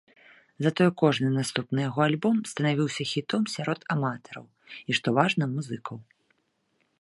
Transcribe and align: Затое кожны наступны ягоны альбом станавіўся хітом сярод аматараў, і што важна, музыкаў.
Затое 0.67 0.85
кожны 1.01 1.27
наступны 1.33 1.83
ягоны 1.89 2.03
альбом 2.07 2.35
станавіўся 2.53 3.03
хітом 3.11 3.43
сярод 3.57 3.79
аматараў, 3.97 4.45
і 4.89 4.99
што 5.01 5.07
важна, 5.21 5.45
музыкаў. 5.55 5.97